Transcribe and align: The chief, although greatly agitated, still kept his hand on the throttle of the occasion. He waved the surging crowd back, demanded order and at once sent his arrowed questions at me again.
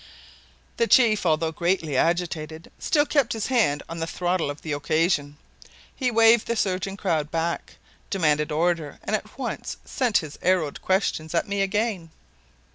The 0.77 0.87
chief, 0.87 1.27
although 1.27 1.51
greatly 1.51 1.95
agitated, 1.95 2.71
still 2.79 3.05
kept 3.05 3.33
his 3.33 3.45
hand 3.45 3.83
on 3.87 3.99
the 3.99 4.07
throttle 4.07 4.49
of 4.49 4.63
the 4.63 4.71
occasion. 4.71 5.37
He 5.95 6.09
waved 6.09 6.47
the 6.47 6.55
surging 6.55 6.97
crowd 6.97 7.29
back, 7.29 7.75
demanded 8.09 8.51
order 8.51 8.97
and 9.03 9.15
at 9.15 9.37
once 9.37 9.77
sent 9.85 10.17
his 10.17 10.39
arrowed 10.41 10.81
questions 10.81 11.35
at 11.35 11.47
me 11.47 11.61
again. 11.61 12.09